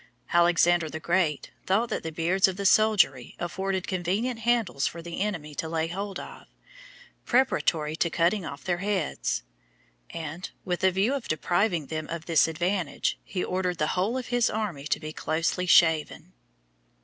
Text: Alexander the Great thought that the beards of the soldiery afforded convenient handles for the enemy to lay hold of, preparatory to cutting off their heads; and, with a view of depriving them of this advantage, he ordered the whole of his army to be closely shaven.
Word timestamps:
Alexander 0.33 0.89
the 0.89 0.99
Great 0.99 1.51
thought 1.67 1.89
that 1.89 2.01
the 2.01 2.11
beards 2.11 2.47
of 2.47 2.57
the 2.57 2.65
soldiery 2.65 3.35
afforded 3.37 3.85
convenient 3.85 4.39
handles 4.39 4.87
for 4.87 4.99
the 4.99 5.21
enemy 5.21 5.53
to 5.53 5.69
lay 5.69 5.85
hold 5.87 6.19
of, 6.19 6.47
preparatory 7.27 7.95
to 7.95 8.09
cutting 8.09 8.43
off 8.43 8.63
their 8.63 8.79
heads; 8.79 9.43
and, 10.09 10.49
with 10.65 10.83
a 10.83 10.89
view 10.89 11.13
of 11.13 11.27
depriving 11.27 11.85
them 11.85 12.07
of 12.09 12.25
this 12.25 12.47
advantage, 12.47 13.19
he 13.23 13.43
ordered 13.43 13.77
the 13.77 13.89
whole 13.93 14.17
of 14.17 14.29
his 14.29 14.49
army 14.49 14.85
to 14.85 14.99
be 14.99 15.13
closely 15.13 15.67
shaven. 15.67 16.33